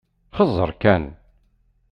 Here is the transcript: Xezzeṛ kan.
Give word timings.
Xezzeṛ 0.37 0.71
kan. 0.81 1.03